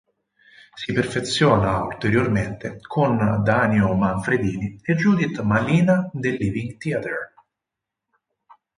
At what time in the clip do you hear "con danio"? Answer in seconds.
2.79-3.93